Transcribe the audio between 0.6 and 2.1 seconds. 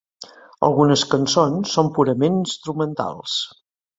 Algunes cançons són